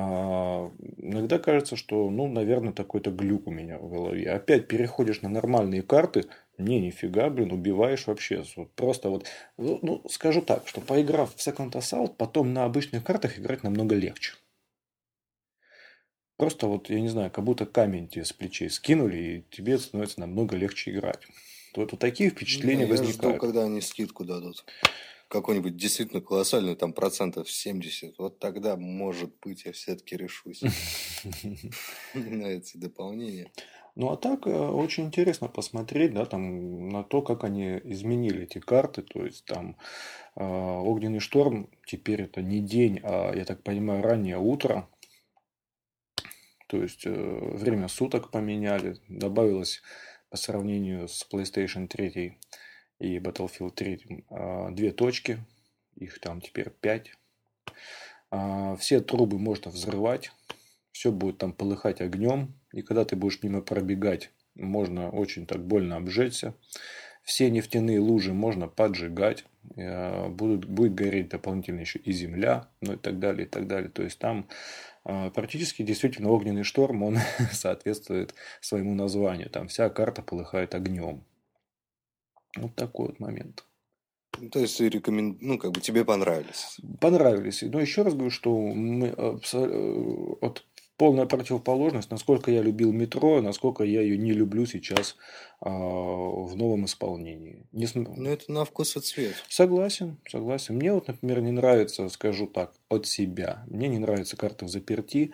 [0.00, 4.30] А, иногда кажется, что, ну, наверное, такой-то глюк у меня в голове.
[4.30, 8.44] Опять переходишь на нормальные карты, не, нифига, блин, убиваешь вообще.
[8.54, 13.02] Вот просто вот, ну, ну, скажу так, что поиграв в Second Assault, потом на обычных
[13.02, 14.34] картах играть намного легче.
[16.36, 20.20] Просто вот, я не знаю, как будто камень тебе с плечей скинули, и тебе становится
[20.20, 21.26] намного легче играть.
[21.74, 23.22] То это такие впечатления ну, возникают.
[23.24, 24.64] Я жду, когда они скидку дадут.
[25.28, 28.18] Какой-нибудь действительно колоссальный, там, процентов 70.
[28.18, 30.62] Вот тогда, может быть, я все-таки решусь
[32.14, 33.50] на эти дополнения.
[33.98, 38.60] Ну, а так э, очень интересно посмотреть, да, там, на то, как они изменили эти
[38.60, 39.02] карты.
[39.02, 39.76] То есть, там,
[40.36, 44.88] э, Огненный шторм теперь это не день, а, я так понимаю, раннее утро.
[46.68, 48.98] То есть, э, время суток поменяли.
[49.08, 49.82] Добавилось
[50.30, 52.38] по сравнению с PlayStation 3
[52.98, 55.38] и Battlefield 3 э, две точки.
[55.96, 57.12] Их там теперь пять.
[58.30, 60.32] Э, все трубы можно взрывать
[60.98, 65.94] все будет там полыхать огнем, и когда ты будешь мимо пробегать, можно очень так больно
[65.94, 66.54] обжечься.
[67.22, 69.44] Все нефтяные лужи можно поджигать,
[69.76, 73.90] э, будут, будет гореть дополнительно еще и земля, ну и так далее, и так далее.
[73.90, 74.48] То есть там
[75.04, 77.18] э, практически действительно огненный шторм, он
[77.52, 79.50] соответствует своему названию.
[79.50, 81.22] Там вся карта полыхает огнем.
[82.56, 83.64] Вот такой вот момент.
[84.40, 85.36] Ну, то есть, рекомен...
[85.40, 86.78] ну, как бы тебе понравились.
[87.00, 87.62] Понравились.
[87.62, 89.38] Но еще раз говорю, что мы э,
[90.40, 90.64] от
[90.98, 95.16] полная противоположность, насколько я любил метро, насколько я ее не люблю сейчас
[95.60, 97.64] а, в новом исполнении.
[97.72, 98.12] Не см...
[98.16, 99.34] Ну, это на вкус и цвет.
[99.48, 100.74] Согласен, согласен.
[100.74, 103.64] Мне вот, например, не нравится, скажу так, от себя.
[103.68, 105.32] Мне не нравится карта в заперти.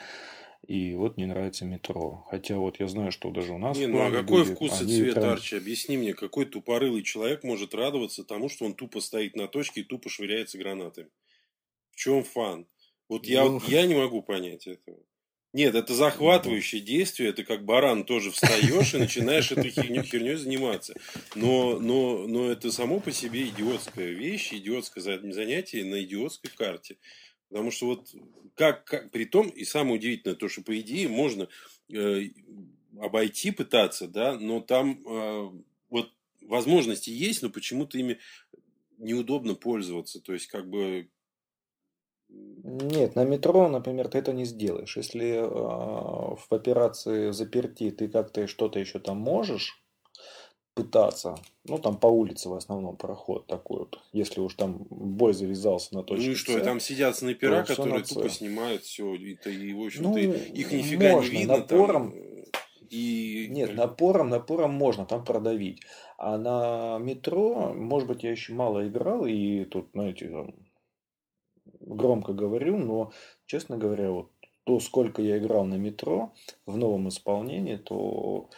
[0.67, 2.27] И вот не нравится метро.
[2.31, 3.77] Хотя вот я знаю, что даже у нас...
[3.77, 5.31] Не, ну а какой будет, вкус и цвет, прям...
[5.31, 5.57] Арчи?
[5.57, 9.85] Объясни мне, какой тупорылый человек может радоваться тому, что он тупо стоит на точке и
[9.85, 11.09] тупо швыряется гранатами?
[11.91, 12.67] В чем фан?
[13.09, 13.61] Вот я, ну...
[13.69, 14.99] я не могу понять этого.
[15.55, 20.95] Нет, это захватывающее действие, ты как баран тоже встаешь и начинаешь этой херней, херней заниматься.
[21.37, 26.97] Но, но, но это само по себе идиотская вещь, идиотское занятие на идиотской карте.
[27.49, 28.15] Потому что вот
[28.55, 31.49] как, как при том, и самое удивительное, то, что по идее можно
[31.93, 32.23] э,
[32.99, 35.51] обойти пытаться, да, но там э,
[35.91, 36.11] вот
[36.43, 38.19] возможности есть, но почему-то ими
[38.99, 40.21] неудобно пользоваться.
[40.21, 41.09] То есть, как бы
[42.29, 44.97] нет, на метро, например, ты это не сделаешь.
[44.97, 49.84] Если э, в операции заперти ты как-то что-то еще там можешь
[50.75, 55.95] пытаться, ну там по улице в основном проход такой вот, если уж там бой завязался
[55.95, 59.83] на точке Ну и что, там сидят снайпера, которые тупо снимают все, и, и в
[59.83, 61.57] общем-то ну, их нифига можно, не видно.
[61.59, 62.21] Напором, там,
[62.91, 63.49] и...
[63.51, 65.83] Нет, напором, напором можно там продавить.
[66.17, 70.31] А на метро, может быть, я еще мало играл, и тут, знаете,
[71.81, 73.13] громко говорю, но,
[73.47, 74.31] честно говоря, вот
[74.65, 76.33] то, сколько я играл на метро
[76.67, 78.49] в новом исполнении, то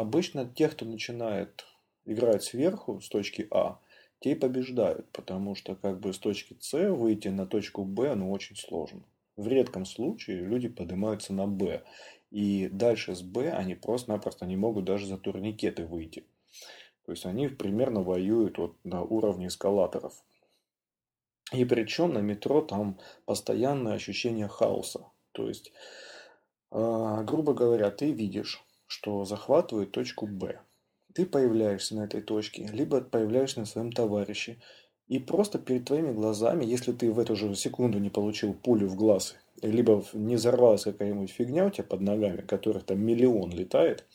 [0.00, 1.66] обычно те, кто начинает
[2.06, 3.78] играть сверху с точки А,
[4.20, 8.30] те и побеждают, потому что как бы с точки С выйти на точку Б, ну,
[8.30, 9.02] очень сложно.
[9.36, 11.82] В редком случае люди поднимаются на Б.
[12.30, 16.24] И дальше с Б они просто-напросто не могут даже за турникеты выйти.
[17.04, 20.14] То есть они примерно воюют вот на уровне эскалаторов.
[21.52, 25.06] И причем на метро там постоянное ощущение хаоса.
[25.32, 25.72] То есть,
[26.70, 30.58] э, грубо говоря, ты видишь, что захватывает точку Б.
[31.14, 34.58] Ты появляешься на этой точке, либо появляешься на своем товарище.
[35.06, 38.96] И просто перед твоими глазами, если ты в эту же секунду не получил пулю в
[38.96, 44.06] глаз, либо не взорвалась какая-нибудь фигня у тебя под ногами, которых там миллион летает,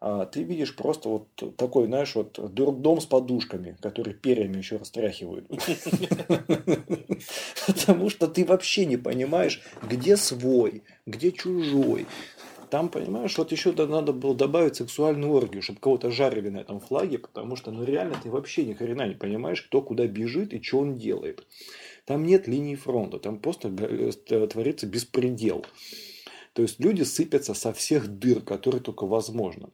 [0.00, 5.48] а ты видишь просто вот такой, знаешь, вот дурдом с подушками, который перьями еще растряхивают.
[7.66, 12.06] Потому что ты вообще не понимаешь, где свой, где чужой.
[12.70, 17.18] Там, понимаешь, вот еще надо было добавить сексуальную оргию, чтобы кого-то жарили на этом флаге,
[17.18, 20.80] потому что, ну, реально ты вообще ни хрена не понимаешь, кто куда бежит и что
[20.80, 21.46] он делает.
[22.04, 25.64] Там нет линии фронта, там просто э, творится беспредел.
[26.52, 29.68] То есть люди сыпятся со всех дыр, которые только возможно.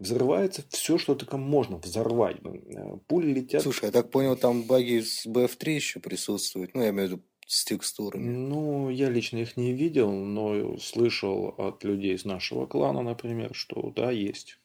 [0.00, 2.38] Взрывается все, что только можно взорвать.
[2.42, 3.62] Э, пули летят.
[3.62, 6.74] Слушай, я так понял, там баги с BF3 еще присутствуют.
[6.74, 8.30] Ну, я имею в виду с текстурами.
[8.30, 13.90] Ну, я лично их не видел, но слышал от людей из нашего клана, например, что
[13.90, 14.58] да, есть.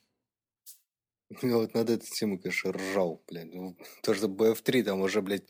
[1.41, 3.53] Я вот над этой темой, конечно, ржал, блядь.
[3.53, 5.45] Ну, то, что BF3 там уже, блядь,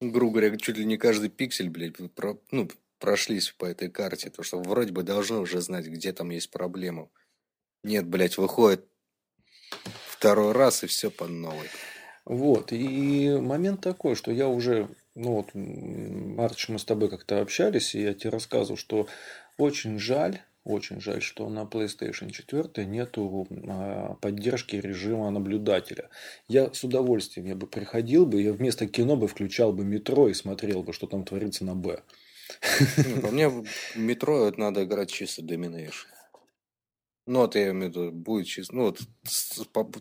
[0.00, 4.42] грубо говоря, чуть ли не каждый пиксель, блядь, про, ну, прошлись по этой карте, то
[4.42, 7.08] что вроде бы должны уже знать, где там есть проблема.
[7.82, 8.86] Нет, блядь, выходит
[10.06, 11.68] второй раз и все по новой.
[12.24, 17.94] Вот, и момент такой, что я уже, ну вот, Марч, мы с тобой как-то общались,
[17.94, 19.08] и я тебе рассказывал, что
[19.56, 26.08] очень жаль, очень жаль, что на PlayStation 4 нету а, поддержки режима наблюдателя.
[26.46, 30.34] Я с удовольствием, я бы приходил бы, я вместо кино бы включал бы метро и
[30.34, 32.00] смотрел бы, что там творится на Б.
[33.22, 33.50] По мне,
[33.96, 36.06] метро надо играть чисто Domination.
[37.28, 38.74] Ну, вот я имею в виду, будет чисто...
[38.74, 39.00] Ну, вот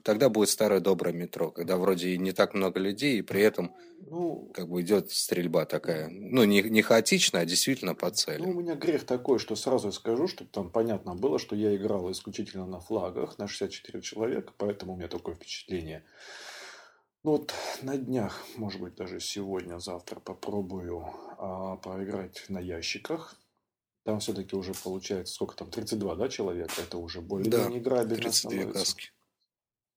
[0.01, 4.49] тогда будет старое доброе метро, когда вроде не так много людей, и при этом ну,
[4.53, 6.07] как бы идет стрельба такая.
[6.07, 8.43] Ну, не, не хаотичная, а действительно по цели.
[8.43, 12.09] Ну, у меня грех такой, что сразу скажу, чтобы там понятно было, что я играл
[12.11, 16.05] исключительно на флагах, на 64 человека, поэтому у меня такое впечатление.
[17.23, 23.35] Ну вот на днях, может быть, даже сегодня, завтра попробую а, поиграть на ящиках.
[24.07, 26.71] Там все-таки уже получается, сколько там, 32, да, человека?
[26.77, 29.11] Это уже более да, играбельно 32 каски.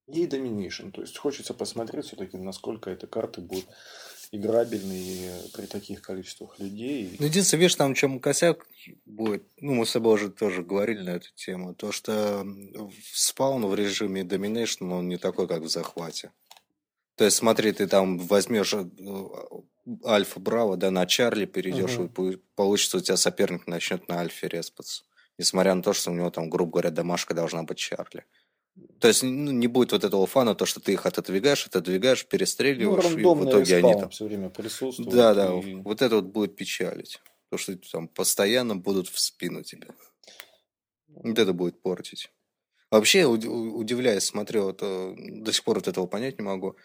[0.09, 0.91] И Domination.
[0.91, 3.69] То есть хочется посмотреть все-таки, насколько эти карты будут
[4.33, 7.19] играбельные при таких количествах людей.
[7.21, 8.67] Ну, единственное, видишь, там чем косяк
[9.05, 12.45] будет, ну, мы с тобой уже тоже говорили на эту тему, то, что
[13.13, 16.33] спаун в режиме Domination, он не такой, как в захвате.
[17.15, 18.85] То есть, смотри, ты там возьмешь э,
[20.05, 22.31] альфа браво, да, на Чарли перейдешь, угу.
[22.31, 25.05] и получится у тебя соперник начнет на альфе респаться.
[25.39, 28.25] Несмотря на то, что у него там, грубо говоря, домашка должна быть Чарли.
[28.99, 33.05] То есть ну, не будет вот этого фана, то, что ты их отодвигаешь, отодвигаешь, перестреливаешь,
[33.11, 34.11] ну, и в итоге они там...
[34.11, 35.13] все время присутствуют.
[35.13, 35.75] Да, да, и...
[35.75, 37.21] вот это вот будет печалить.
[37.51, 39.89] То, что там постоянно будут в спину тебя.
[41.09, 42.31] Вот это будет портить.
[42.91, 46.77] Вообще, удивляюсь, смотрю, вот, э, до сих пор вот этого понять не могу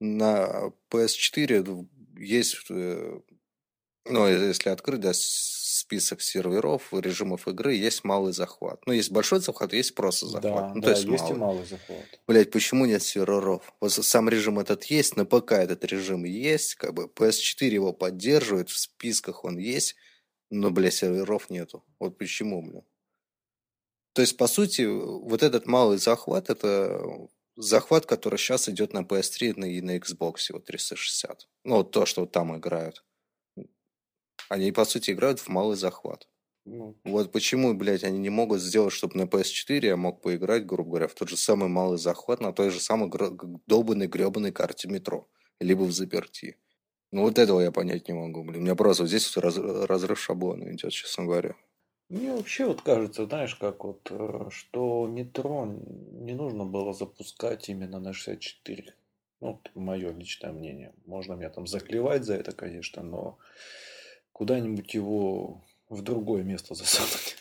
[0.00, 1.86] на PS4
[2.20, 3.20] есть, э,
[4.06, 8.80] ну, если открыть, да, список серверов, режимов игры, есть малый захват.
[8.86, 10.42] Ну, есть большой захват, есть просто захват.
[10.42, 11.34] Да, ну, да, то есть, есть малый.
[11.34, 12.20] и малый захват.
[12.26, 13.72] Блять, почему нет серверов?
[13.80, 18.70] Вот сам режим этот есть, на ПК этот режим есть, как бы PS4 его поддерживает,
[18.70, 19.96] в списках он есть,
[20.50, 21.84] но, блядь, серверов нету.
[21.98, 22.82] Вот почему, бля.
[24.12, 27.28] То есть, по сути, вот этот малый захват, это
[27.62, 31.48] захват, который сейчас идет на PS3 и на Xbox вот 360.
[31.64, 33.04] Ну, вот то, что там играют.
[34.48, 36.28] Они, по сути, играют в малый захват.
[36.64, 36.96] Ну.
[37.04, 41.08] Вот почему, блядь, они не могут сделать, чтобы на PS4 я мог поиграть, грубо говоря,
[41.08, 43.30] в тот же самый малый захват на той же самой гр...
[43.66, 45.28] долбанной гребаной карте метро.
[45.60, 46.56] Либо в заперти.
[47.12, 48.60] Ну, вот этого я понять не могу, блин.
[48.60, 49.56] У меня просто вот здесь вот раз...
[49.56, 51.56] разрыв шаблона идет, честно говоря.
[52.10, 55.72] Мне вообще вот кажется, знаешь, как вот, э, что метро
[56.20, 58.94] не нужно было запускать именно на 64.
[59.40, 60.92] Ну, мое личное мнение.
[61.06, 63.38] Можно меня там заклевать за это, конечно, но
[64.32, 67.36] куда-нибудь его в другое место засунуть.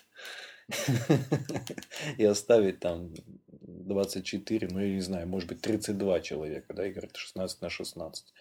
[2.18, 3.14] И оставить там
[3.50, 8.34] 24, ну, я не знаю, может быть, 32 человека, да, играть 16 на 16.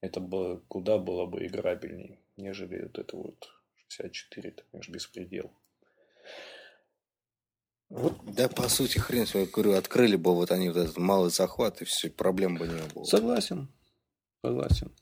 [0.00, 3.48] Это было, куда было бы играбельней, нежели вот это вот
[3.88, 5.52] 64, это, конечно, беспредел.
[7.90, 8.14] Вот.
[8.24, 11.84] Да, по сути, хрен я говорю, открыли бы вот они вот этот малый захват, и
[11.84, 13.04] все, проблем бы не было.
[13.04, 13.68] Согласен,
[14.44, 14.92] согласен.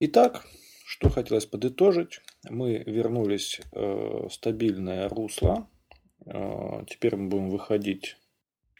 [0.00, 0.46] Итак,
[0.84, 2.20] что хотелось подытожить.
[2.48, 5.68] Мы вернулись э, в стабильное русло.
[6.26, 8.16] Э, теперь мы будем выходить,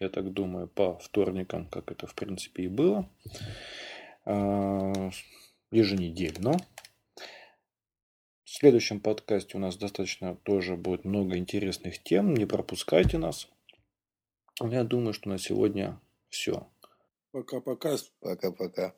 [0.00, 3.08] я так думаю, по вторникам, как это в принципе и было.
[4.26, 5.10] Э,
[5.70, 6.56] еженедельно.
[8.50, 12.34] В следующем подкасте у нас достаточно тоже будет много интересных тем.
[12.34, 13.48] Не пропускайте нас.
[14.60, 16.66] Я думаю, что на сегодня все.
[17.30, 17.96] Пока-пока.
[18.18, 18.92] Пока-пока.